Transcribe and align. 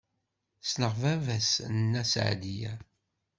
Ssneɣ 0.63 0.93
baba-s 1.01 1.51
n 1.67 1.73
Nna 1.79 2.03
Seɛdiya. 2.11 2.73